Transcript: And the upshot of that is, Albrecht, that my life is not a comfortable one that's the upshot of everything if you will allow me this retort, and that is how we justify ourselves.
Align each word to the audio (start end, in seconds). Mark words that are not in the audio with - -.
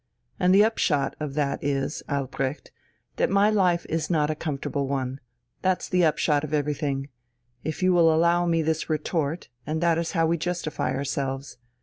And 0.39 0.51
the 0.51 0.63
upshot 0.63 1.15
of 1.19 1.35
that 1.35 1.63
is, 1.63 2.01
Albrecht, 2.09 2.71
that 3.17 3.29
my 3.29 3.51
life 3.51 3.85
is 3.87 4.09
not 4.09 4.31
a 4.31 4.35
comfortable 4.35 4.87
one 4.87 5.19
that's 5.61 5.87
the 5.87 6.03
upshot 6.03 6.43
of 6.43 6.55
everything 6.55 7.09
if 7.63 7.83
you 7.83 7.93
will 7.93 8.11
allow 8.11 8.47
me 8.47 8.63
this 8.63 8.89
retort, 8.89 9.49
and 9.67 9.79
that 9.81 9.99
is 9.99 10.13
how 10.13 10.25
we 10.25 10.39
justify 10.39 10.91
ourselves. 10.95 11.57